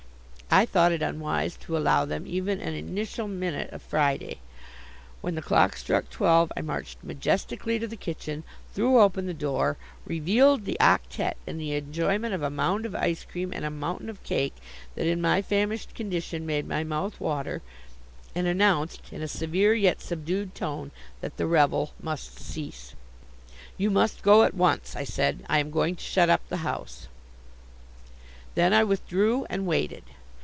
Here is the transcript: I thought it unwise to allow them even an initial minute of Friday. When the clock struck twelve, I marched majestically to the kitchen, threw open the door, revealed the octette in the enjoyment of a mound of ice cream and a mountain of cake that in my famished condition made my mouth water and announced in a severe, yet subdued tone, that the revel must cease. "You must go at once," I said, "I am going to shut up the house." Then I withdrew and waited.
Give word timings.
I 0.53 0.65
thought 0.65 0.91
it 0.91 1.01
unwise 1.01 1.55
to 1.61 1.77
allow 1.77 2.03
them 2.03 2.27
even 2.27 2.59
an 2.59 2.73
initial 2.73 3.25
minute 3.29 3.71
of 3.71 3.81
Friday. 3.81 4.39
When 5.21 5.35
the 5.35 5.41
clock 5.41 5.77
struck 5.77 6.09
twelve, 6.09 6.51
I 6.57 6.61
marched 6.61 7.01
majestically 7.01 7.79
to 7.79 7.87
the 7.87 7.95
kitchen, 7.95 8.43
threw 8.73 8.99
open 8.99 9.27
the 9.27 9.33
door, 9.33 9.77
revealed 10.05 10.65
the 10.65 10.75
octette 10.81 11.37
in 11.47 11.57
the 11.57 11.71
enjoyment 11.71 12.33
of 12.33 12.43
a 12.43 12.49
mound 12.49 12.85
of 12.85 12.93
ice 12.93 13.23
cream 13.23 13.53
and 13.53 13.63
a 13.63 13.69
mountain 13.69 14.09
of 14.09 14.21
cake 14.23 14.53
that 14.95 15.07
in 15.07 15.21
my 15.21 15.41
famished 15.41 15.95
condition 15.95 16.45
made 16.45 16.67
my 16.67 16.83
mouth 16.83 17.17
water 17.17 17.61
and 18.35 18.45
announced 18.45 19.03
in 19.13 19.21
a 19.21 19.29
severe, 19.29 19.73
yet 19.73 20.01
subdued 20.01 20.53
tone, 20.53 20.91
that 21.21 21.37
the 21.37 21.47
revel 21.47 21.91
must 21.97 22.39
cease. 22.41 22.93
"You 23.77 23.89
must 23.89 24.21
go 24.21 24.43
at 24.43 24.53
once," 24.53 24.97
I 24.97 25.05
said, 25.05 25.45
"I 25.47 25.59
am 25.59 25.71
going 25.71 25.95
to 25.95 26.03
shut 26.03 26.29
up 26.29 26.45
the 26.49 26.57
house." 26.57 27.07
Then 28.55 28.73
I 28.73 28.83
withdrew 28.83 29.45
and 29.49 29.65
waited. 29.65 30.03